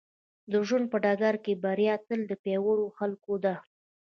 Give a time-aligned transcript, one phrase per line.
[0.51, 3.55] د ژوند په ډګر کې بريا تل د پياوړو خلکو ده.